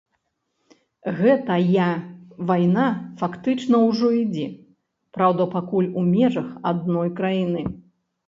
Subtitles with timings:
[1.17, 1.89] Гэтая
[2.51, 2.85] вайна
[3.19, 4.47] фактычна ўжо ідзе,
[5.17, 7.61] праўда, пакуль у межах адной краіны.